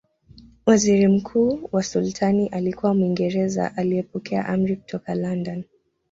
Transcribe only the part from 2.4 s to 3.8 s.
alikuwa Mwingereza